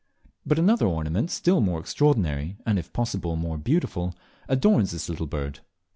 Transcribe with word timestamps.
But 0.47 0.57
another 0.57 0.87
ornament 0.87 1.29
still 1.29 1.61
more 1.61 1.79
extraordinary, 1.79 2.57
and 2.65 2.79
if 2.79 2.91
possible 2.91 3.35
more 3.35 3.59
beautiful, 3.59 4.15
adorns 4.49 4.89
this 4.89 5.09
little 5.09 5.27
bird. 5.27 5.59